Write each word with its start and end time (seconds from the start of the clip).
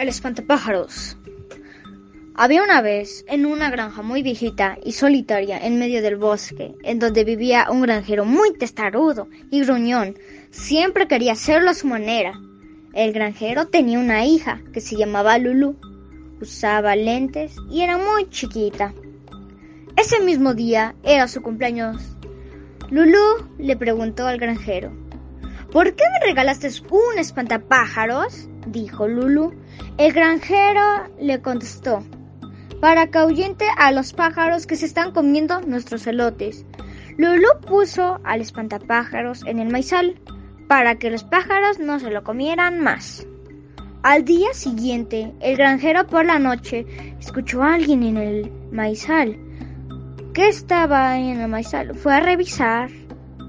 El 0.00 0.08
espantapájaros. 0.08 1.18
Había 2.34 2.62
una 2.62 2.80
vez, 2.80 3.22
en 3.28 3.44
una 3.44 3.70
granja 3.70 4.00
muy 4.00 4.22
viejita 4.22 4.78
y 4.82 4.92
solitaria 4.92 5.58
en 5.58 5.78
medio 5.78 6.00
del 6.00 6.16
bosque, 6.16 6.74
en 6.84 6.98
donde 6.98 7.22
vivía 7.22 7.66
un 7.70 7.82
granjero 7.82 8.24
muy 8.24 8.54
testarudo 8.54 9.28
y 9.50 9.60
gruñón. 9.60 10.16
Siempre 10.50 11.06
quería 11.06 11.32
hacerlo 11.32 11.68
a 11.68 11.74
su 11.74 11.86
manera. 11.86 12.40
El 12.94 13.12
granjero 13.12 13.66
tenía 13.66 13.98
una 13.98 14.24
hija 14.24 14.62
que 14.72 14.80
se 14.80 14.96
llamaba 14.96 15.36
Lulu. 15.36 15.76
Usaba 16.40 16.96
lentes 16.96 17.54
y 17.70 17.82
era 17.82 17.98
muy 17.98 18.26
chiquita. 18.30 18.94
Ese 19.98 20.20
mismo 20.20 20.54
día 20.54 20.94
era 21.02 21.28
su 21.28 21.42
cumpleaños. 21.42 22.16
Lulu 22.88 23.50
le 23.58 23.76
preguntó 23.76 24.26
al 24.26 24.38
granjero, 24.38 24.96
¿Por 25.70 25.94
qué 25.94 26.04
me 26.10 26.26
regalaste 26.26 26.70
un 26.88 27.18
espantapájaros? 27.18 28.48
dijo 28.66 29.06
Lulu. 29.06 29.59
El 29.98 30.12
granjero 30.12 31.08
le 31.20 31.40
contestó, 31.42 32.02
para 32.80 33.08
que 33.08 33.18
ahuyente 33.18 33.66
a 33.76 33.92
los 33.92 34.12
pájaros 34.12 34.66
que 34.66 34.76
se 34.76 34.86
están 34.86 35.12
comiendo 35.12 35.60
nuestros 35.60 36.06
elotes. 36.06 36.64
Lulu 37.18 37.48
puso 37.66 38.18
al 38.24 38.40
espantapájaros 38.40 39.42
en 39.46 39.58
el 39.58 39.70
maizal 39.70 40.18
para 40.68 40.94
que 40.96 41.10
los 41.10 41.24
pájaros 41.24 41.78
no 41.78 41.98
se 41.98 42.10
lo 42.10 42.24
comieran 42.24 42.80
más. 42.80 43.26
Al 44.02 44.24
día 44.24 44.54
siguiente, 44.54 45.34
el 45.40 45.58
granjero 45.58 46.06
por 46.06 46.24
la 46.24 46.38
noche 46.38 46.86
escuchó 47.20 47.62
a 47.62 47.74
alguien 47.74 48.02
en 48.02 48.16
el 48.16 48.50
maizal. 48.72 49.36
¿Qué 50.32 50.48
estaba 50.48 51.18
en 51.18 51.40
el 51.40 51.48
maizal? 51.48 51.94
Fue 51.94 52.14
a 52.14 52.20
revisar 52.20 52.88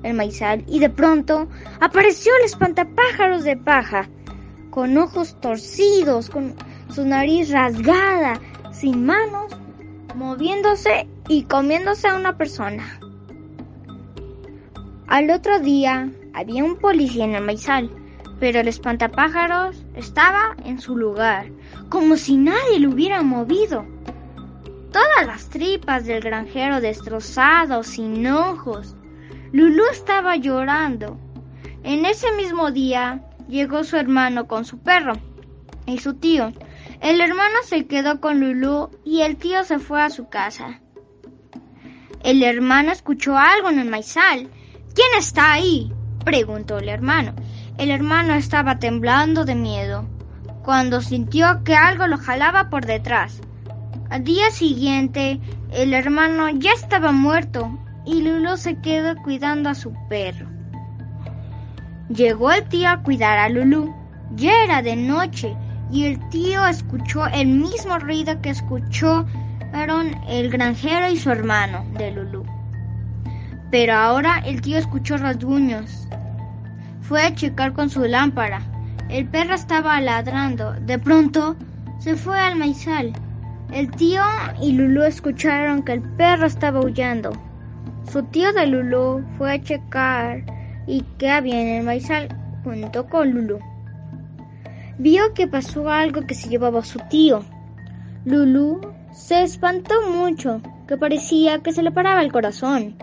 el 0.04 0.14
maizal 0.14 0.66
y 0.68 0.80
de 0.80 0.90
pronto 0.90 1.48
apareció 1.80 2.34
el 2.40 2.46
espantapájaros 2.46 3.46
de 3.46 3.56
paja, 3.56 4.10
con 4.72 4.98
ojos 4.98 5.40
torcidos, 5.42 6.30
con 6.30 6.56
su 6.90 7.06
nariz 7.06 7.52
rasgada, 7.52 8.40
sin 8.72 9.06
manos, 9.06 9.56
moviéndose 10.16 11.08
y 11.28 11.44
comiéndose 11.44 12.08
a 12.08 12.16
una 12.16 12.38
persona. 12.38 13.00
Al 15.08 15.30
otro 15.30 15.60
día 15.60 16.10
había 16.34 16.64
un 16.64 16.78
policía 16.78 17.26
en 17.26 17.36
el 17.36 17.44
maizal, 17.44 17.92
pero 18.40 18.62
el 18.62 18.68
espantapájaros 18.70 19.86
estaba 19.96 20.56
en 20.64 20.80
su 20.80 20.96
lugar, 20.98 21.52
como 21.90 22.16
si 22.16 22.38
nadie 22.38 22.80
lo 22.80 22.92
hubiera 22.92 23.22
movido. 23.22 23.86
Todas 24.92 25.28
las 25.28 25.50
tripas 25.50 26.06
del 26.06 26.22
granjero 26.22 26.82
destrozados, 26.82 27.88
sin 27.88 28.26
ojos. 28.26 28.96
Lulú 29.52 29.84
estaba 29.92 30.38
llorando. 30.38 31.18
En 31.84 32.06
ese 32.06 32.32
mismo 32.34 32.72
día 32.72 33.22
llegó 33.52 33.84
su 33.84 33.98
hermano 33.98 34.48
con 34.48 34.66
su 34.66 34.80
perro 34.80 35.14
y 35.86 36.00
su 36.00 36.16
tío. 36.16 36.54
El 37.02 37.20
hermano 37.20 37.58
se 37.66 37.86
quedó 37.86 38.22
con 38.22 38.40
Lulú 38.40 38.90
y 39.04 39.22
el 39.22 39.36
tío 39.36 39.64
se 39.66 39.78
fue 39.78 40.02
a 40.02 40.10
su 40.10 40.30
casa. 40.30 40.80
El 42.24 42.42
hermano 42.44 42.92
escuchó 42.92 43.38
algo 43.38 43.70
en 43.70 43.80
el 43.80 43.90
maizal. 43.90 44.50
¿Quién 44.96 45.08
está 45.18 45.52
ahí? 45.52 45.92
preguntó 46.24 46.78
el 46.78 46.88
hermano. 46.88 47.34
El 47.78 47.92
hermano 47.92 48.36
estaba 48.36 48.80
temblando 48.80 49.44
de 49.44 49.56
miedo 49.56 50.08
cuando 50.64 51.02
sintió 51.02 51.64
que 51.64 51.76
algo 51.76 52.08
lo 52.08 52.18
jalaba 52.18 52.70
por 52.70 52.86
detrás. 52.86 53.42
Al 54.10 54.24
día 54.24 54.50
siguiente, 54.52 55.42
el 55.72 55.94
hermano 55.94 56.50
ya 56.50 56.72
estaba 56.74 57.12
muerto 57.12 57.78
y 58.06 58.22
Lulú 58.22 58.56
se 58.56 58.80
quedó 58.80 59.16
cuidando 59.24 59.70
a 59.70 59.76
su 59.76 59.94
perro. 60.08 60.51
Llegó 62.16 62.52
el 62.52 62.68
tío 62.68 62.90
a 62.90 63.04
cuidar 63.04 63.38
a 63.38 63.48
Lulú. 63.48 63.94
Ya 64.36 64.52
era 64.66 64.82
de 64.82 64.98
noche 64.98 65.56
y 65.90 66.06
el 66.06 66.20
tío 66.30 66.66
escuchó 66.66 67.26
el 67.28 67.48
mismo 67.48 68.00
ruido 68.00 68.42
que 68.42 68.50
escucharon 68.50 70.16
el 70.28 70.50
granjero 70.50 71.10
y 71.10 71.16
su 71.18 71.32
hermano 71.32 71.86
de 71.98 72.12
Lulú. 72.12 72.44
Pero 73.70 73.94
ahora 73.94 74.40
el 74.46 74.60
tío 74.60 74.78
escuchó 74.78 75.16
rasguños. 75.16 76.10
Fue 77.00 77.24
a 77.24 77.34
checar 77.34 77.72
con 77.72 77.90
su 77.90 78.04
lámpara. 78.04 78.62
El 79.08 79.30
perro 79.30 79.56
estaba 79.56 80.02
ladrando. 80.02 80.74
De 80.82 81.00
pronto 81.00 81.56
se 82.00 82.18
fue 82.18 82.38
al 82.38 82.58
maizal. 82.58 83.14
El 83.72 83.90
tío 83.90 84.22
y 84.62 84.74
Lulú 84.74 85.04
escucharon 85.04 85.82
que 85.84 85.94
el 85.94 86.02
perro 86.02 86.48
estaba 86.48 86.80
aullando. 86.80 87.32
Su 88.12 88.24
tío 88.24 88.52
de 88.52 88.68
Lulú 88.68 89.24
fue 89.38 89.54
a 89.54 89.62
checar 89.62 90.44
y 90.92 91.04
qué 91.18 91.30
había 91.30 91.62
en 91.62 91.68
el 91.70 91.84
maizal 91.84 92.28
junto 92.64 93.08
con 93.08 93.32
Lulú 93.32 93.60
vio 95.02 95.34
que 95.34 95.48
pasó 95.48 95.90
algo 95.90 96.28
que 96.28 96.36
se 96.36 96.48
llevaba 96.48 96.84
su 96.84 97.00
tío. 97.10 97.44
Lulu 98.24 98.82
se 99.12 99.42
espantó 99.42 99.96
mucho, 100.08 100.62
que 100.88 100.96
parecía 100.96 101.64
que 101.64 101.74
se 101.74 101.82
le 101.82 101.92
paraba 101.92 102.22
el 102.22 102.32
corazón. 102.32 102.96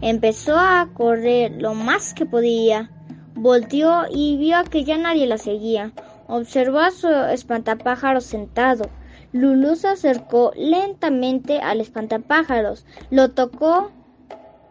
Empezó 0.00 0.58
a 0.58 0.88
correr 0.92 1.62
lo 1.62 1.74
más 1.74 2.14
que 2.14 2.26
podía. 2.26 2.90
Volteó 3.36 4.06
y 4.10 4.36
vio 4.38 4.56
que 4.64 4.82
ya 4.82 4.98
nadie 4.98 5.28
la 5.28 5.38
seguía. 5.38 5.92
Observó 6.26 6.80
a 6.80 6.90
su 6.90 7.08
espantapájaros 7.08 8.24
sentado. 8.24 8.90
Lulu 9.32 9.76
se 9.76 9.88
acercó 9.88 10.52
lentamente 10.56 11.60
al 11.60 11.80
espantapájaros. 11.80 12.84
Lo 13.10 13.30
tocó. 13.30 13.92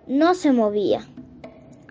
No 0.08 0.34
se 0.34 0.52
movía. 0.52 1.08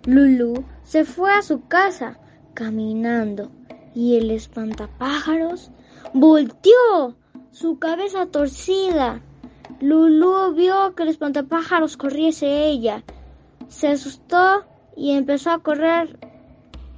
Lulu 0.06 0.64
se 0.82 1.04
fue 1.04 1.32
a 1.32 1.42
su 1.42 1.66
casa 1.66 2.18
caminando 2.52 3.50
y 3.94 4.16
el 4.16 4.30
espantapájaros 4.30 5.70
volteó 6.12 7.16
su 7.52 7.78
cabeza 7.78 8.26
torcida. 8.26 9.22
Lulú 9.80 10.54
vio 10.54 10.94
que 10.94 11.04
el 11.04 11.08
espantapájaros 11.08 11.96
corriese 11.96 12.66
ella. 12.66 13.02
Se 13.68 13.88
asustó 13.88 14.64
y 14.96 15.12
empezó 15.12 15.50
a 15.50 15.62
correr, 15.62 16.18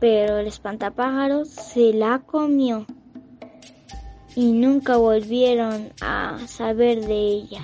pero 0.00 0.38
el 0.38 0.46
espantapájaros 0.46 1.48
se 1.48 1.92
la 1.92 2.20
comió 2.26 2.86
y 4.34 4.52
nunca 4.52 4.96
volvieron 4.96 5.92
a 6.02 6.38
saber 6.46 7.06
de 7.06 7.14
ella. 7.14 7.62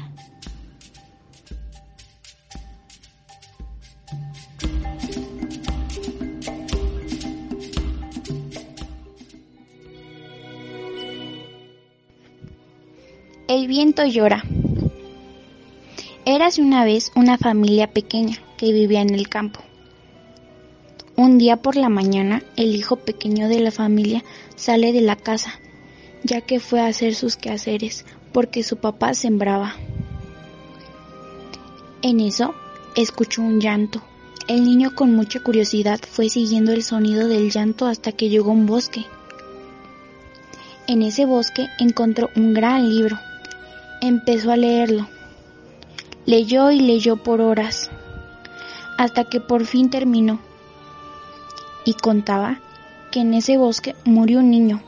El 13.53 13.67
viento 13.67 14.07
llora. 14.07 14.43
Érase 16.25 16.63
una 16.63 16.87
vez 16.87 17.13
una 17.15 17.37
familia 17.37 17.87
pequeña 17.87 18.39
que 18.57 18.73
vivía 18.73 19.03
en 19.03 19.15
el 19.15 19.29
campo. 19.29 19.61
Un 21.17 21.37
día 21.37 21.59
por 21.59 21.77
la 21.77 21.91
mañana, 21.91 22.43
el 22.57 22.75
hijo 22.75 22.97
pequeño 22.97 23.51
de 23.51 23.61
la 23.61 23.71
familia 23.71 24.25
sale 24.57 24.95
de 24.95 25.03
la 25.03 25.17
casa, 25.17 25.61
ya 26.25 26.41
que 26.41 26.61
fue 26.61 26.81
a 26.81 26.87
hacer 26.87 27.15
sus 27.15 27.37
quehaceres, 27.37 28.07
porque 28.33 28.63
su 28.63 28.79
papá 28.79 29.13
sembraba. 29.13 29.75
En 32.01 32.21
eso, 32.21 32.55
escuchó 32.97 33.43
un 33.43 33.61
llanto. 33.61 34.03
El 34.49 34.65
niño 34.65 34.95
con 34.95 35.15
mucha 35.15 35.41
curiosidad 35.41 36.01
fue 36.11 36.31
siguiendo 36.31 36.73
el 36.73 36.83
sonido 36.83 37.29
del 37.29 37.51
llanto 37.51 37.85
hasta 37.85 38.13
que 38.13 38.31
llegó 38.31 38.49
a 38.49 38.55
un 38.55 38.65
bosque. 38.65 39.05
En 40.87 41.03
ese 41.03 41.27
bosque 41.27 41.69
encontró 41.79 42.31
un 42.35 42.55
gran 42.55 42.89
libro 42.89 43.19
empezó 44.03 44.51
a 44.51 44.57
leerlo. 44.57 45.07
Leyó 46.27 46.73
y 46.73 46.81
leyó 46.81 47.17
por 47.17 47.41
horas, 47.41 47.89
hasta 48.99 49.25
que 49.25 49.41
por 49.41 49.65
fin 49.65 49.91
terminó. 49.91 50.41
Y 51.85 51.95
contaba 51.95 52.61
que 53.13 53.21
en 53.21 53.33
ese 53.35 53.57
bosque 53.57 53.95
murió 54.05 54.41
un 54.41 54.51
niño 54.51 54.83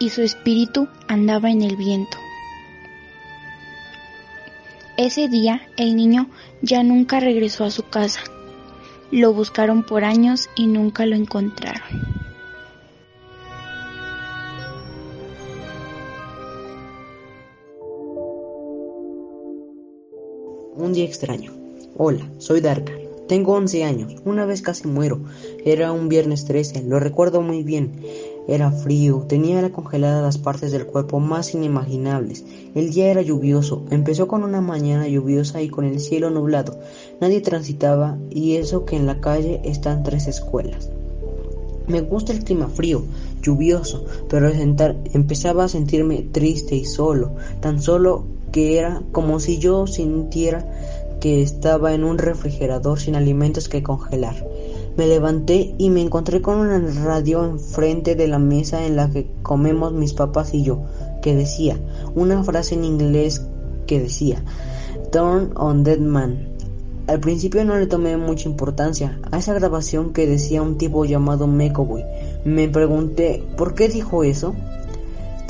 y 0.00 0.10
su 0.10 0.22
espíritu 0.22 0.88
andaba 1.06 1.50
en 1.50 1.62
el 1.62 1.76
viento. 1.76 2.18
Ese 4.96 5.28
día 5.28 5.62
el 5.76 5.94
niño 5.94 6.28
ya 6.62 6.82
nunca 6.82 7.20
regresó 7.20 7.64
a 7.64 7.70
su 7.70 7.84
casa. 7.88 8.20
Lo 9.12 9.32
buscaron 9.32 9.84
por 9.84 10.04
años 10.04 10.50
y 10.56 10.66
nunca 10.66 11.06
lo 11.06 11.14
encontraron. 11.14 12.11
Un 20.82 20.94
día 20.94 21.04
extraño. 21.04 21.52
Hola, 21.96 22.28
soy 22.38 22.60
Darka. 22.60 22.92
Tengo 23.28 23.52
11 23.52 23.84
años. 23.84 24.16
Una 24.24 24.46
vez 24.46 24.62
casi 24.62 24.88
muero. 24.88 25.20
Era 25.64 25.92
un 25.92 26.08
viernes 26.08 26.44
13. 26.44 26.82
Lo 26.82 26.98
recuerdo 26.98 27.40
muy 27.40 27.62
bien. 27.62 27.92
Era 28.48 28.72
frío. 28.72 29.24
Tenía 29.28 29.70
congeladas 29.70 30.24
las 30.24 30.38
partes 30.38 30.72
del 30.72 30.86
cuerpo 30.86 31.20
más 31.20 31.54
inimaginables. 31.54 32.44
El 32.74 32.90
día 32.90 33.12
era 33.12 33.22
lluvioso. 33.22 33.84
Empezó 33.90 34.26
con 34.26 34.42
una 34.42 34.60
mañana 34.60 35.06
lluviosa 35.06 35.62
y 35.62 35.68
con 35.68 35.84
el 35.84 36.00
cielo 36.00 36.30
nublado. 36.30 36.80
Nadie 37.20 37.40
transitaba 37.42 38.18
y 38.28 38.56
eso 38.56 38.84
que 38.84 38.96
en 38.96 39.06
la 39.06 39.20
calle 39.20 39.60
están 39.62 40.02
tres 40.02 40.26
escuelas. 40.26 40.90
Me 41.86 42.00
gusta 42.00 42.32
el 42.32 42.42
clima 42.42 42.66
frío, 42.66 43.04
lluvioso, 43.40 44.04
pero 44.28 44.50
empezaba 44.50 45.64
a 45.64 45.68
sentirme 45.68 46.22
triste 46.32 46.74
y 46.74 46.84
solo, 46.84 47.32
tan 47.60 47.80
solo 47.80 48.24
que 48.52 48.78
era 48.78 49.02
como 49.10 49.40
si 49.40 49.58
yo 49.58 49.86
sintiera 49.86 50.64
que 51.20 51.42
estaba 51.42 51.94
en 51.94 52.04
un 52.04 52.18
refrigerador 52.18 52.98
sin 52.98 53.14
alimentos 53.14 53.68
que 53.68 53.82
congelar. 53.82 54.34
Me 54.96 55.06
levanté 55.06 55.74
y 55.78 55.88
me 55.88 56.02
encontré 56.02 56.42
con 56.42 56.58
una 56.58 56.78
radio 57.04 57.44
enfrente 57.44 58.14
de 58.14 58.28
la 58.28 58.38
mesa 58.38 58.84
en 58.84 58.96
la 58.96 59.08
que 59.08 59.30
comemos 59.42 59.92
mis 59.92 60.12
papás 60.12 60.52
y 60.52 60.62
yo, 60.62 60.82
que 61.22 61.34
decía 61.34 61.78
una 62.14 62.42
frase 62.44 62.74
en 62.74 62.84
inglés 62.84 63.42
que 63.86 64.00
decía 64.00 64.42
Turn 65.12 65.52
on 65.56 65.84
Dead 65.84 65.98
Man. 65.98 66.48
Al 67.06 67.20
principio 67.20 67.64
no 67.64 67.76
le 67.76 67.86
tomé 67.86 68.16
mucha 68.16 68.48
importancia 68.48 69.18
a 69.30 69.38
esa 69.38 69.54
grabación 69.54 70.12
que 70.12 70.26
decía 70.26 70.62
un 70.62 70.78
tipo 70.78 71.04
llamado 71.04 71.46
Mekoboy. 71.46 72.04
Me 72.44 72.68
pregunté 72.68 73.44
por 73.56 73.74
qué 73.74 73.88
dijo 73.88 74.24
eso. 74.24 74.54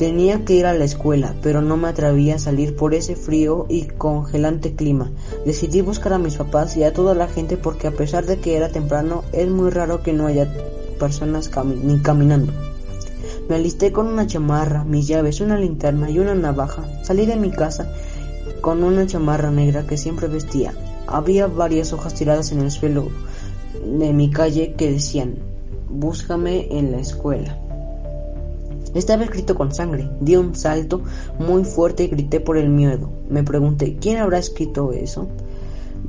Tenía 0.03 0.45
que 0.45 0.55
ir 0.55 0.67
a 0.67 0.75
la 0.75 0.85
escuela, 0.85 1.37
pero 1.43 1.63
no 1.63 1.77
me 1.77 1.87
atrevía 1.87 2.35
a 2.35 2.41
salir 2.41 2.75
por 2.75 2.93
ese 2.93 3.15
frío 3.15 3.67
y 3.69 3.85
congelante 3.85 4.75
clima. 4.75 5.13
Decidí 5.47 5.81
buscar 5.81 6.13
a 6.13 6.19
mis 6.19 6.35
papás 6.35 6.77
y 6.77 6.83
a 6.83 6.93
toda 6.93 7.15
la 7.15 7.29
gente 7.29 7.57
porque 7.57 7.87
a 7.87 7.93
pesar 7.93 8.27
de 8.27 8.41
que 8.41 8.57
era 8.57 8.69
temprano, 8.69 9.23
es 9.33 9.49
muy 9.49 9.71
raro 9.71 10.03
que 10.03 10.13
no 10.13 10.27
haya 10.27 10.53
personas 10.99 11.53
ni 11.85 12.01
caminando. 12.01 12.53
Me 13.49 13.55
alisté 13.55 13.93
con 13.93 14.09
una 14.09 14.27
chamarra, 14.27 14.83
mis 14.83 15.07
llaves, 15.07 15.41
una 15.41 15.57
linterna 15.57 16.11
y 16.11 16.19
una 16.19 16.35
navaja. 16.35 16.83
Salí 17.05 17.25
de 17.25 17.37
mi 17.37 17.53
casa 17.53 17.89
con 18.61 18.83
una 18.83 19.07
chamarra 19.07 19.53
negra 19.53 19.87
que 19.87 19.97
siempre 19.97 20.27
vestía. 20.27 20.75
Había 21.07 21.47
varias 21.47 21.93
hojas 21.93 22.15
tiradas 22.15 22.51
en 22.51 22.59
el 22.59 22.73
suelo 22.73 23.09
de 23.87 24.13
mi 24.13 24.33
calle 24.33 24.75
que 24.77 24.91
decían, 24.91 25.37
búscame 25.89 26.77
en 26.77 26.91
la 26.91 26.99
escuela. 26.99 27.72
Estaba 28.95 29.25
escrito 29.25 29.55
con 29.55 29.75
sangre. 29.75 30.09
Di 30.21 30.37
un 30.37 30.55
salto 30.55 31.03
muy 31.39 31.65
fuerte 31.65 32.05
y 32.05 32.09
grité 32.09 32.41
por 32.41 32.57
el 32.57 32.69
miedo. 32.69 33.11
Me 33.29 33.43
pregunté, 33.43 33.97
¿quién 34.01 34.19
habrá 34.19 34.39
escrito 34.39 34.93
eso? 34.93 35.29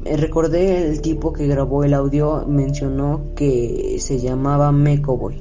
Recordé 0.04 0.90
el 0.90 1.02
tipo 1.02 1.32
que 1.32 1.48
grabó 1.48 1.84
el 1.84 1.94
audio 1.94 2.46
mencionó 2.46 3.22
que 3.36 3.98
se 4.00 4.20
llamaba 4.20 4.72
Mecoboy. 4.72 5.38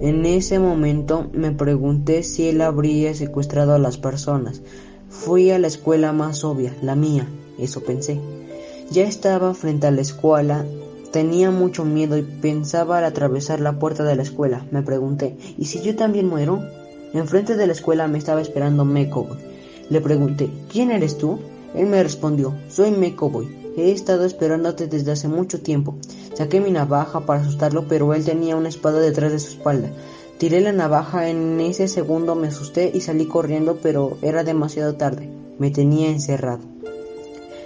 En 0.00 0.24
ese 0.24 0.58
momento 0.58 1.28
me 1.32 1.52
pregunté 1.52 2.22
si 2.22 2.48
él 2.48 2.60
habría 2.60 3.14
secuestrado 3.14 3.74
a 3.74 3.78
las 3.78 3.98
personas. 3.98 4.62
Fui 5.08 5.50
a 5.50 5.58
la 5.58 5.66
escuela 5.66 6.12
más 6.12 6.44
obvia, 6.44 6.74
la 6.80 6.94
mía, 6.96 7.26
eso 7.58 7.82
pensé. 7.82 8.20
Ya 8.90 9.04
estaba 9.04 9.54
frente 9.54 9.86
a 9.86 9.90
la 9.90 10.00
escuela, 10.00 10.64
tenía 11.12 11.50
mucho 11.50 11.84
miedo 11.84 12.16
y 12.16 12.22
pensaba 12.22 12.98
al 12.98 13.04
atravesar 13.04 13.60
la 13.60 13.78
puerta 13.78 14.02
de 14.02 14.16
la 14.16 14.22
escuela. 14.22 14.66
Me 14.70 14.82
pregunté, 14.82 15.36
¿y 15.58 15.66
si 15.66 15.82
yo 15.82 15.94
también 15.94 16.28
muero? 16.28 16.62
Enfrente 17.12 17.56
de 17.56 17.66
la 17.66 17.74
escuela 17.74 18.08
me 18.08 18.18
estaba 18.18 18.40
esperando 18.40 18.84
Mecoboy. 18.84 19.36
Le 19.90 20.00
pregunté, 20.00 20.50
¿quién 20.70 20.90
eres 20.90 21.18
tú? 21.18 21.38
Él 21.74 21.86
me 21.86 22.02
respondió, 22.02 22.54
soy 22.68 22.90
Mecoboy. 22.90 23.62
He 23.76 23.92
estado 23.92 24.24
esperándote 24.24 24.86
desde 24.86 25.12
hace 25.12 25.28
mucho 25.28 25.60
tiempo. 25.60 25.96
Saqué 26.34 26.60
mi 26.60 26.70
navaja 26.70 27.24
para 27.26 27.40
asustarlo, 27.40 27.86
pero 27.88 28.12
él 28.14 28.24
tenía 28.24 28.56
una 28.56 28.68
espada 28.68 28.98
detrás 28.98 29.32
de 29.32 29.38
su 29.38 29.52
espalda. 29.52 29.90
Tiré 30.38 30.60
la 30.60 30.72
navaja, 30.72 31.28
en 31.28 31.60
ese 31.60 31.88
segundo 31.88 32.34
me 32.34 32.48
asusté 32.48 32.90
y 32.92 33.00
salí 33.00 33.26
corriendo, 33.26 33.78
pero 33.82 34.16
era 34.22 34.44
demasiado 34.44 34.94
tarde. 34.94 35.28
Me 35.58 35.70
tenía 35.70 36.08
encerrado. 36.08 36.60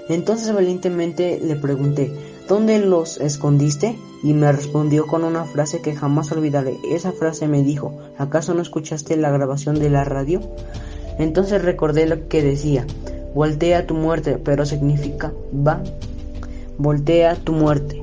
Entonces 0.08 0.52
valientemente 0.52 1.40
le 1.42 1.56
pregunté, 1.56 2.12
¿dónde 2.48 2.78
los 2.78 3.19
escondiste? 3.19 3.98
Y 4.22 4.32
me 4.32 4.50
respondió 4.50 5.06
con 5.06 5.25
una 5.25 5.44
frase 5.44 5.81
que 5.81 5.94
jamás 5.94 6.32
olvidaré. 6.32 6.76
Esa 6.90 7.12
frase 7.12 7.48
me 7.48 7.62
dijo, 7.62 7.96
¿acaso 8.19 8.54
no 8.54 8.62
escuchaste 8.62 9.16
la 9.16 9.31
grabación 9.31 9.78
de 9.78 9.90
la 9.90 10.04
radio? 10.04 10.40
Entonces 11.19 11.62
recordé 11.62 12.06
lo 12.06 12.28
que 12.28 12.43
decía, 12.43 12.87
voltea 13.34 13.87
tu 13.87 13.94
muerte, 13.94 14.38
pero 14.38 14.66
significa, 14.66 15.32
va, 15.54 15.82
voltea 16.78 17.37
tu 17.37 17.52
muerte. 17.52 18.02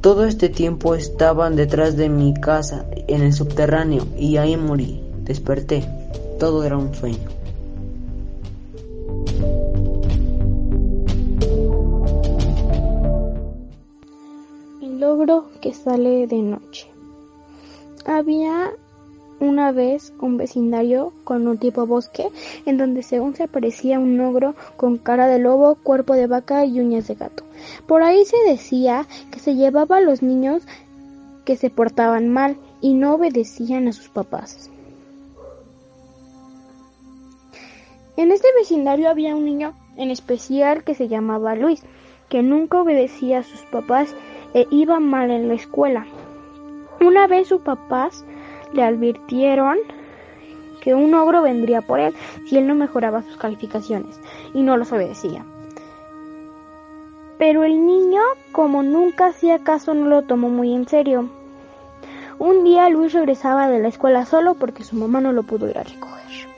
Todo 0.00 0.24
este 0.24 0.48
tiempo 0.48 0.96
estaban 0.96 1.54
detrás 1.54 1.96
de 1.96 2.08
mi 2.08 2.34
casa, 2.34 2.86
en 3.06 3.22
el 3.22 3.32
subterráneo, 3.32 4.04
y 4.18 4.36
ahí 4.36 4.56
morí. 4.56 5.00
Desperté. 5.22 5.84
Todo 6.40 6.64
era 6.64 6.76
un 6.76 6.92
sueño. 6.92 7.21
Que 15.62 15.72
sale 15.72 16.26
de 16.26 16.42
noche. 16.42 16.88
Había 18.04 18.72
una 19.40 19.72
vez 19.72 20.12
un 20.20 20.36
vecindario 20.36 21.12
con 21.24 21.48
un 21.48 21.56
tipo 21.56 21.86
bosque 21.86 22.28
en 22.66 22.76
donde 22.76 23.02
según 23.02 23.34
se 23.34 23.44
aparecía 23.44 23.98
un 23.98 24.20
ogro 24.20 24.54
con 24.76 24.98
cara 24.98 25.26
de 25.26 25.38
lobo, 25.38 25.76
cuerpo 25.76 26.14
de 26.14 26.26
vaca 26.26 26.64
y 26.64 26.80
uñas 26.80 27.08
de 27.08 27.14
gato. 27.14 27.44
Por 27.86 28.02
ahí 28.02 28.24
se 28.24 28.36
decía 28.46 29.06
que 29.30 29.38
se 29.38 29.54
llevaba 29.54 29.96
a 29.96 30.00
los 30.00 30.20
niños 30.20 30.62
que 31.44 31.56
se 31.56 31.70
portaban 31.70 32.28
mal 32.28 32.56
y 32.80 32.94
no 32.94 33.14
obedecían 33.14 33.88
a 33.88 33.92
sus 33.92 34.08
papás. 34.08 34.68
En 38.16 38.30
este 38.30 38.48
vecindario 38.58 39.08
había 39.08 39.34
un 39.34 39.44
niño 39.44 39.74
en 39.96 40.10
especial 40.10 40.84
que 40.84 40.94
se 40.94 41.08
llamaba 41.08 41.54
Luis, 41.54 41.82
que 42.28 42.42
nunca 42.42 42.80
obedecía 42.80 43.40
a 43.40 43.42
sus 43.42 43.62
papás 43.62 44.14
e 44.54 44.66
iba 44.70 45.00
mal 45.00 45.30
en 45.30 45.48
la 45.48 45.54
escuela. 45.54 46.06
Una 47.00 47.26
vez 47.26 47.48
sus 47.48 47.60
papás 47.60 48.24
le 48.72 48.82
advirtieron 48.82 49.78
que 50.80 50.94
un 50.94 51.14
ogro 51.14 51.42
vendría 51.42 51.80
por 51.80 52.00
él 52.00 52.14
si 52.46 52.58
él 52.58 52.66
no 52.66 52.74
mejoraba 52.74 53.22
sus 53.22 53.36
calificaciones 53.36 54.20
y 54.52 54.62
no 54.62 54.76
los 54.76 54.92
obedecía. 54.92 55.44
Pero 57.38 57.64
el 57.64 57.86
niño, 57.86 58.20
como 58.52 58.82
nunca 58.82 59.26
hacía 59.26 59.58
caso, 59.58 59.94
no 59.94 60.06
lo 60.06 60.22
tomó 60.22 60.48
muy 60.48 60.74
en 60.74 60.86
serio. 60.86 61.28
Un 62.38 62.64
día 62.64 62.88
Luis 62.88 63.12
regresaba 63.12 63.68
de 63.68 63.80
la 63.80 63.88
escuela 63.88 64.26
solo 64.26 64.54
porque 64.54 64.84
su 64.84 64.96
mamá 64.96 65.20
no 65.20 65.32
lo 65.32 65.42
pudo 65.42 65.68
ir 65.68 65.78
a 65.78 65.82
recoger. 65.82 66.51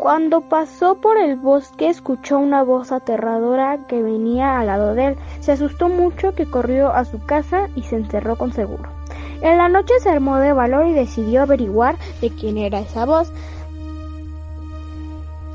Cuando 0.00 0.40
pasó 0.40 0.94
por 0.94 1.18
el 1.18 1.36
bosque 1.36 1.90
escuchó 1.90 2.38
una 2.38 2.62
voz 2.62 2.90
aterradora 2.90 3.86
que 3.86 4.02
venía 4.02 4.58
al 4.58 4.68
lado 4.68 4.94
de 4.94 5.08
él. 5.08 5.16
Se 5.40 5.52
asustó 5.52 5.90
mucho 5.90 6.34
que 6.34 6.46
corrió 6.46 6.90
a 6.90 7.04
su 7.04 7.22
casa 7.22 7.68
y 7.76 7.82
se 7.82 7.96
encerró 7.96 8.36
con 8.36 8.54
seguro. 8.54 8.88
En 9.42 9.58
la 9.58 9.68
noche 9.68 9.92
se 10.00 10.08
armó 10.08 10.38
de 10.38 10.54
valor 10.54 10.86
y 10.86 10.94
decidió 10.94 11.42
averiguar 11.42 11.96
de 12.22 12.30
quién 12.30 12.56
era 12.56 12.80
esa 12.80 13.04
voz. 13.04 13.30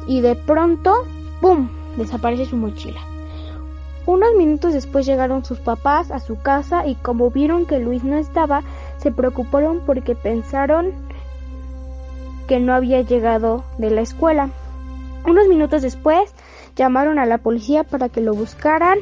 Y 0.06 0.22
de 0.22 0.36
pronto, 0.36 0.94
¡pum!, 1.42 1.68
desaparece 1.98 2.46
su 2.46 2.56
mochila. 2.56 3.02
Unos 4.06 4.36
minutos 4.36 4.74
después 4.74 5.08
llegaron 5.08 5.44
sus 5.44 5.58
papás 5.58 6.12
a 6.12 6.20
su 6.20 6.40
casa 6.40 6.86
y 6.86 6.94
como 6.94 7.32
vieron 7.32 7.66
que 7.66 7.80
Luis 7.80 8.04
no 8.04 8.16
estaba, 8.16 8.62
se 8.98 9.12
preocuparon 9.12 9.82
porque 9.88 10.14
pensaron 10.14 10.94
que 12.48 12.60
no 12.60 12.74
había 12.74 13.02
llegado 13.02 13.64
de 13.78 13.90
la 13.90 14.02
escuela. 14.02 14.50
Unos 15.25 15.48
minutos 15.48 15.82
después 15.82 16.34
llamaron 16.75 17.20
a 17.20 17.25
la 17.25 17.40
policía 17.40 17.84
para 17.84 18.10
que 18.10 18.22
lo 18.22 18.34
buscaran 18.34 19.00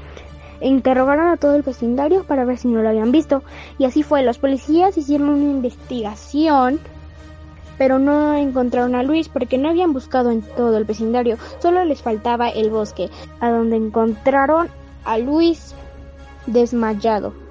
e 0.61 0.67
interrogaron 0.69 1.27
a 1.27 1.37
todo 1.37 1.55
el 1.55 1.61
vecindario 1.61 2.23
para 2.23 2.45
ver 2.45 2.57
si 2.57 2.69
no 2.69 2.81
lo 2.81 2.89
habían 2.89 3.11
visto. 3.11 3.43
Y 3.77 3.85
así 3.85 4.03
fue, 4.03 4.23
los 4.23 4.37
policías 4.37 4.97
hicieron 4.97 5.29
una 5.29 5.43
investigación, 5.43 6.79
pero 7.77 7.99
no 7.99 8.33
encontraron 8.35 8.95
a 8.95 9.03
Luis 9.03 9.27
porque 9.27 9.57
no 9.57 9.69
habían 9.69 9.91
buscado 9.91 10.31
en 10.31 10.41
todo 10.41 10.77
el 10.77 10.85
vecindario, 10.85 11.37
solo 11.59 11.83
les 11.83 12.01
faltaba 12.01 12.49
el 12.49 12.69
bosque, 12.69 13.09
a 13.41 13.49
donde 13.49 13.75
encontraron 13.75 14.69
a 15.03 15.17
Luis 15.17 15.75
desmayado. 16.45 17.42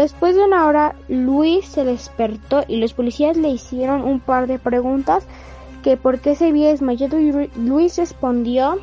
Después 0.00 0.34
de 0.34 0.42
una 0.42 0.66
hora, 0.66 0.94
Luis 1.08 1.66
se 1.66 1.84
despertó 1.84 2.64
y 2.66 2.76
los 2.76 2.94
policías 2.94 3.36
le 3.36 3.50
hicieron 3.50 4.00
un 4.00 4.18
par 4.18 4.46
de 4.46 4.58
preguntas 4.58 5.26
que 5.82 5.98
por 5.98 6.20
qué 6.20 6.34
se 6.34 6.48
había 6.48 6.70
desmayado 6.70 7.20
y 7.20 7.50
Luis 7.54 7.98
respondió 7.98 8.78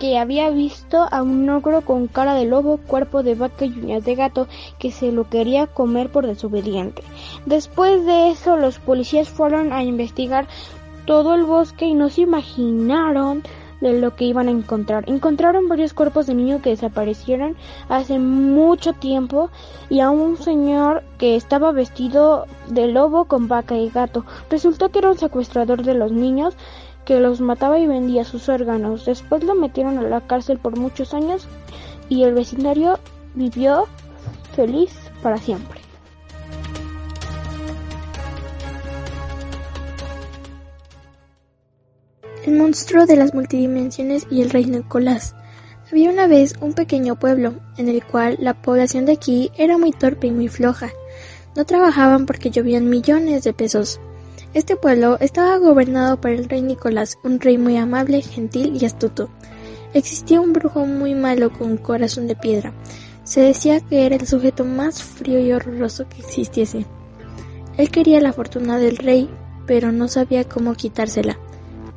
que 0.00 0.18
había 0.18 0.50
visto 0.50 1.06
a 1.08 1.22
un 1.22 1.48
ogro 1.48 1.82
con 1.82 2.08
cara 2.08 2.34
de 2.34 2.46
lobo, 2.46 2.78
cuerpo 2.78 3.22
de 3.22 3.36
vaca 3.36 3.64
y 3.64 3.78
uñas 3.78 4.04
de 4.04 4.16
gato 4.16 4.48
que 4.80 4.90
se 4.90 5.12
lo 5.12 5.30
quería 5.30 5.68
comer 5.68 6.10
por 6.10 6.26
desobediente. 6.26 7.04
Después 7.46 8.04
de 8.04 8.30
eso 8.30 8.56
los 8.56 8.80
policías 8.80 9.28
fueron 9.28 9.72
a 9.72 9.84
investigar 9.84 10.48
todo 11.04 11.36
el 11.36 11.44
bosque 11.44 11.84
y 11.84 11.94
no 11.94 12.08
se 12.08 12.22
imaginaron 12.22 13.44
de 13.80 14.00
lo 14.00 14.14
que 14.14 14.24
iban 14.24 14.48
a 14.48 14.50
encontrar. 14.50 15.04
Encontraron 15.08 15.68
varios 15.68 15.94
cuerpos 15.94 16.26
de 16.26 16.34
niños 16.34 16.62
que 16.62 16.70
desaparecieron 16.70 17.56
hace 17.88 18.18
mucho 18.18 18.92
tiempo 18.92 19.50
y 19.88 20.00
a 20.00 20.10
un 20.10 20.36
señor 20.36 21.02
que 21.18 21.36
estaba 21.36 21.72
vestido 21.72 22.46
de 22.68 22.88
lobo 22.88 23.24
con 23.24 23.48
vaca 23.48 23.76
y 23.76 23.88
gato. 23.90 24.24
Resultó 24.50 24.90
que 24.90 25.00
era 25.00 25.10
un 25.10 25.18
secuestrador 25.18 25.82
de 25.82 25.94
los 25.94 26.12
niños 26.12 26.54
que 27.04 27.20
los 27.20 27.40
mataba 27.40 27.78
y 27.78 27.86
vendía 27.86 28.24
sus 28.24 28.48
órganos. 28.48 29.04
Después 29.06 29.42
lo 29.44 29.54
metieron 29.54 29.98
a 29.98 30.02
la 30.02 30.20
cárcel 30.20 30.58
por 30.58 30.78
muchos 30.78 31.14
años 31.14 31.48
y 32.08 32.24
el 32.24 32.34
vecindario 32.34 32.98
vivió 33.34 33.86
feliz 34.54 34.92
para 35.22 35.38
siempre. 35.38 35.79
El 42.50 42.56
monstruo 42.56 43.06
de 43.06 43.14
las 43.14 43.32
multidimensiones 43.32 44.26
y 44.28 44.42
el 44.42 44.50
rey 44.50 44.64
Nicolás. 44.64 45.36
Había 45.88 46.10
una 46.10 46.26
vez 46.26 46.54
un 46.60 46.72
pequeño 46.72 47.14
pueblo, 47.16 47.54
en 47.76 47.88
el 47.88 48.04
cual 48.04 48.38
la 48.40 48.60
población 48.60 49.06
de 49.06 49.12
aquí 49.12 49.52
era 49.56 49.78
muy 49.78 49.92
torpe 49.92 50.26
y 50.26 50.32
muy 50.32 50.48
floja. 50.48 50.90
No 51.54 51.64
trabajaban 51.64 52.26
porque 52.26 52.50
llovían 52.50 52.90
millones 52.90 53.44
de 53.44 53.52
pesos. 53.52 54.00
Este 54.52 54.74
pueblo 54.74 55.16
estaba 55.20 55.58
gobernado 55.58 56.20
por 56.20 56.32
el 56.32 56.48
rey 56.48 56.60
Nicolás, 56.60 57.18
un 57.22 57.38
rey 57.38 57.56
muy 57.56 57.76
amable, 57.76 58.20
gentil 58.20 58.76
y 58.82 58.84
astuto. 58.84 59.30
Existía 59.94 60.40
un 60.40 60.52
brujo 60.52 60.86
muy 60.86 61.14
malo 61.14 61.52
con 61.52 61.70
un 61.70 61.76
corazón 61.76 62.26
de 62.26 62.34
piedra. 62.34 62.72
Se 63.22 63.42
decía 63.42 63.78
que 63.78 64.06
era 64.06 64.16
el 64.16 64.26
sujeto 64.26 64.64
más 64.64 65.04
frío 65.04 65.38
y 65.38 65.52
horroroso 65.52 66.08
que 66.08 66.18
existiese. 66.18 66.84
Él 67.76 67.92
quería 67.92 68.20
la 68.20 68.32
fortuna 68.32 68.76
del 68.76 68.96
rey, 68.96 69.30
pero 69.68 69.92
no 69.92 70.08
sabía 70.08 70.42
cómo 70.48 70.74
quitársela. 70.74 71.38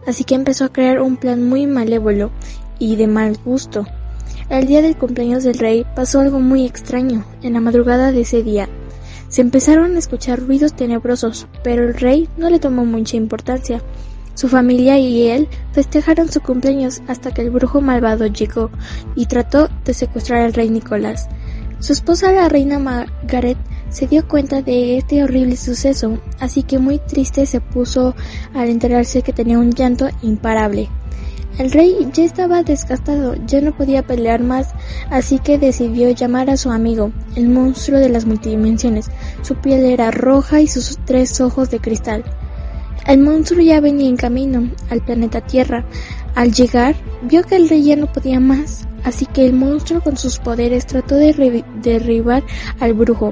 Así 0.07 0.23
que 0.23 0.35
empezó 0.35 0.65
a 0.65 0.73
crear 0.73 1.01
un 1.01 1.17
plan 1.17 1.47
muy 1.47 1.67
malévolo 1.67 2.31
y 2.79 2.95
de 2.95 3.07
mal 3.07 3.37
gusto. 3.43 3.85
El 4.49 4.67
día 4.67 4.81
del 4.81 4.97
cumpleaños 4.97 5.43
del 5.43 5.57
rey 5.57 5.85
pasó 5.95 6.19
algo 6.19 6.39
muy 6.39 6.65
extraño. 6.65 7.25
En 7.41 7.53
la 7.53 7.61
madrugada 7.61 8.11
de 8.11 8.21
ese 8.21 8.43
día 8.43 8.67
se 9.33 9.41
empezaron 9.41 9.95
a 9.95 9.97
escuchar 9.99 10.41
ruidos 10.41 10.73
tenebrosos, 10.73 11.47
pero 11.63 11.83
el 11.83 11.95
rey 11.95 12.29
no 12.37 12.51
le 12.51 12.59
tomó 12.59 12.85
mucha 12.85 13.17
importancia. 13.17 13.81
Su 14.35 14.47
familia 14.47 14.99
y 14.99 15.27
él 15.27 15.47
festejaron 15.71 16.31
su 16.31 16.39
cumpleaños 16.39 17.01
hasta 17.07 17.33
que 17.33 17.41
el 17.41 17.49
brujo 17.49 17.81
malvado 17.81 18.27
llegó 18.27 18.69
y 19.15 19.25
trató 19.25 19.69
de 19.85 19.95
secuestrar 19.95 20.41
al 20.41 20.53
rey 20.53 20.69
Nicolás. 20.69 21.29
Su 21.79 21.93
esposa, 21.93 22.31
la 22.31 22.47
reina 22.47 22.77
Margaret, 22.77 23.57
se 23.93 24.07
dio 24.07 24.27
cuenta 24.27 24.61
de 24.63 24.97
este 24.97 25.23
horrible 25.23 25.55
suceso, 25.55 26.17
así 26.39 26.63
que 26.63 26.79
muy 26.79 26.97
triste 26.97 27.45
se 27.45 27.61
puso 27.61 28.15
al 28.53 28.69
enterarse 28.69 29.21
que 29.21 29.33
tenía 29.33 29.59
un 29.59 29.71
llanto 29.71 30.09
imparable. 30.23 30.89
El 31.59 31.71
rey 31.71 32.09
ya 32.11 32.23
estaba 32.23 32.63
desgastado, 32.63 33.35
ya 33.45 33.61
no 33.61 33.77
podía 33.77 34.01
pelear 34.01 34.41
más, 34.41 34.73
así 35.11 35.37
que 35.37 35.59
decidió 35.59 36.09
llamar 36.09 36.49
a 36.49 36.57
su 36.57 36.71
amigo, 36.71 37.11
el 37.35 37.47
monstruo 37.49 37.99
de 37.99 38.09
las 38.09 38.25
multidimensiones. 38.25 39.11
Su 39.43 39.55
piel 39.57 39.85
era 39.85 40.09
roja 40.09 40.61
y 40.61 40.67
sus 40.67 40.97
tres 41.05 41.39
ojos 41.39 41.69
de 41.69 41.79
cristal. 41.79 42.23
El 43.05 43.19
monstruo 43.19 43.61
ya 43.61 43.79
venía 43.81 44.09
en 44.09 44.17
camino 44.17 44.71
al 44.89 45.05
planeta 45.05 45.41
Tierra. 45.41 45.85
Al 46.33 46.51
llegar, 46.51 46.95
vio 47.21 47.43
que 47.43 47.57
el 47.57 47.69
rey 47.69 47.83
ya 47.83 47.97
no 47.97 48.11
podía 48.11 48.39
más, 48.39 48.87
así 49.03 49.27
que 49.27 49.45
el 49.45 49.53
monstruo 49.53 50.01
con 50.01 50.17
sus 50.17 50.39
poderes 50.39 50.87
trató 50.87 51.15
de 51.17 51.63
derribar 51.83 52.43
al 52.79 52.93
brujo. 52.93 53.31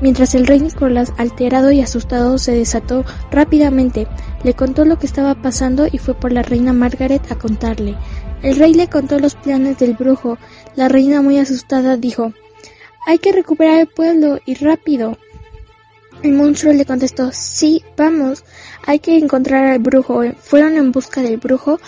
Mientras 0.00 0.34
el 0.34 0.46
rey 0.46 0.60
Nicolás, 0.60 1.12
alterado 1.18 1.70
y 1.70 1.80
asustado, 1.80 2.38
se 2.38 2.52
desató 2.52 3.04
rápidamente, 3.30 4.08
le 4.42 4.54
contó 4.54 4.84
lo 4.84 4.98
que 4.98 5.06
estaba 5.06 5.34
pasando 5.34 5.86
y 5.90 5.98
fue 5.98 6.14
por 6.14 6.32
la 6.32 6.42
reina 6.42 6.72
Margaret 6.72 7.22
a 7.30 7.36
contarle. 7.36 7.96
El 8.42 8.56
rey 8.56 8.74
le 8.74 8.88
contó 8.88 9.18
los 9.18 9.36
planes 9.36 9.78
del 9.78 9.94
brujo. 9.94 10.36
La 10.74 10.88
reina, 10.88 11.22
muy 11.22 11.38
asustada, 11.38 11.96
dijo 11.96 12.32
Hay 13.06 13.18
que 13.18 13.32
recuperar 13.32 13.78
el 13.78 13.86
pueblo 13.86 14.40
y 14.44 14.54
rápido. 14.54 15.16
El 16.22 16.32
monstruo 16.32 16.72
le 16.72 16.84
contestó 16.84 17.30
Sí, 17.32 17.84
vamos, 17.96 18.44
hay 18.86 18.98
que 18.98 19.16
encontrar 19.16 19.66
al 19.66 19.78
brujo. 19.78 20.22
Fueron 20.40 20.76
en 20.76 20.90
busca 20.90 21.22
del 21.22 21.36
brujo, 21.36 21.80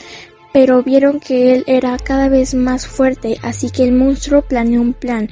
pero 0.52 0.82
vieron 0.82 1.18
que 1.20 1.54
él 1.54 1.64
era 1.66 1.96
cada 1.98 2.28
vez 2.28 2.54
más 2.54 2.86
fuerte, 2.86 3.38
así 3.42 3.70
que 3.70 3.84
el 3.84 3.92
monstruo 3.92 4.42
planeó 4.42 4.80
un 4.80 4.94
plan 4.94 5.28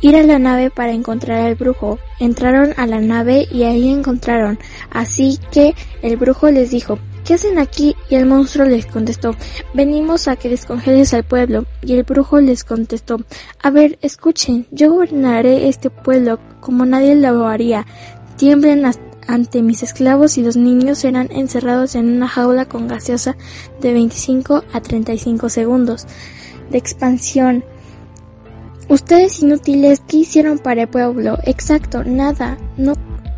ir 0.00 0.16
a 0.16 0.22
la 0.22 0.38
nave 0.38 0.70
para 0.70 0.92
encontrar 0.92 1.42
al 1.42 1.54
brujo. 1.54 1.98
Entraron 2.20 2.74
a 2.76 2.86
la 2.86 3.00
nave 3.00 3.46
y 3.50 3.64
ahí 3.64 3.88
encontraron. 3.88 4.58
Así 4.90 5.38
que 5.50 5.74
el 6.02 6.16
brujo 6.16 6.50
les 6.50 6.70
dijo, 6.70 6.98
¿qué 7.24 7.34
hacen 7.34 7.58
aquí? 7.58 7.96
Y 8.08 8.14
el 8.14 8.26
monstruo 8.26 8.66
les 8.66 8.86
contestó, 8.86 9.34
venimos 9.74 10.28
a 10.28 10.36
que 10.36 10.48
descongeles 10.48 11.14
al 11.14 11.24
pueblo. 11.24 11.66
Y 11.82 11.94
el 11.94 12.04
brujo 12.04 12.40
les 12.40 12.64
contestó, 12.64 13.18
a 13.62 13.70
ver, 13.70 13.98
escuchen, 14.02 14.66
yo 14.70 14.90
gobernaré 14.92 15.68
este 15.68 15.90
pueblo 15.90 16.38
como 16.60 16.86
nadie 16.86 17.14
lo 17.14 17.46
haría. 17.46 17.86
Tiemblen 18.36 18.84
ante 19.26 19.62
mis 19.62 19.82
esclavos 19.82 20.38
y 20.38 20.42
los 20.42 20.56
niños 20.56 20.98
serán 20.98 21.28
encerrados 21.32 21.94
en 21.94 22.16
una 22.16 22.28
jaula 22.28 22.66
con 22.66 22.86
gaseosa 22.86 23.36
de 23.80 23.92
25 23.92 24.62
a 24.72 24.80
35 24.80 25.48
segundos 25.48 26.06
de 26.70 26.78
expansión 26.78 27.64
Ustedes 28.88 29.42
inútiles, 29.42 30.00
¿qué 30.06 30.18
hicieron 30.18 30.58
para 30.58 30.82
el 30.82 30.88
pueblo? 30.88 31.38
Exacto, 31.44 32.04
nada. 32.04 32.56
No, 32.76 32.92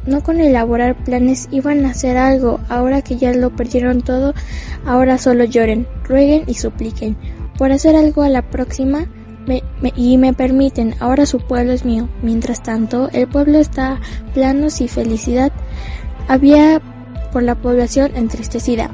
no 0.07 0.23
con 0.23 0.41
elaborar 0.41 1.03
planes 1.05 1.49
iban 1.51 1.87
a 1.87 1.91
hacer 1.91 2.19
algo. 2.19 2.61
Ahora 2.69 3.01
que 3.01 3.17
ya 3.17 3.33
lo 3.33 3.57
perdieron 3.57 4.03
todo, 4.03 4.35
ahora 4.85 5.17
solo 5.17 5.45
lloren, 5.45 5.87
rueguen 6.05 6.45
y 6.47 6.55
supliquen. 6.55 7.17
Por 7.57 7.73
hacer 7.73 7.97
algo 7.97 8.23
a 8.23 8.29
la 8.29 8.43
próxima 8.43 9.07
y 9.97 10.19
me 10.19 10.35
permiten, 10.35 10.95
ahora 11.01 11.25
su 11.25 11.41
pueblo 11.41 11.73
es 11.73 11.85
mío. 11.85 12.09
Mientras 12.23 12.63
tanto, 12.63 13.09
el 13.13 13.27
pueblo 13.27 13.59
está 13.59 14.01
planos 14.35 14.83
y 14.83 14.89
felicidad. 14.89 15.51
Había 16.29 16.83
por 17.33 17.43
la 17.43 17.55
población 17.55 18.13
entristecida. 18.15 18.91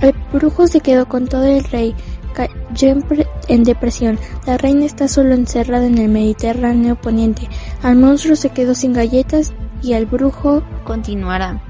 El 0.00 0.14
brujo 0.32 0.66
se 0.66 0.80
quedó 0.80 1.06
con 1.06 1.26
todo 1.26 1.44
el 1.44 1.64
rey 1.64 1.94
cayó 2.36 2.94
en 3.48 3.64
depresión. 3.64 4.18
La 4.46 4.58
reina 4.58 4.84
está 4.84 5.08
solo 5.08 5.34
encerrada 5.34 5.86
en 5.86 5.96
el 5.96 6.10
Mediterráneo 6.10 6.94
poniente. 6.94 7.48
Al 7.82 7.96
monstruo 7.96 8.36
se 8.36 8.50
quedó 8.50 8.74
sin 8.74 8.92
galletas 8.92 9.54
y 9.82 9.94
al 9.94 10.04
brujo 10.04 10.62
continuará. 10.84 11.65